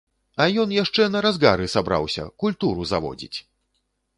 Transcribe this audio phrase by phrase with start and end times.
[0.43, 3.35] А ён яшчэ на разгары сабраўся, культуру заводзіць!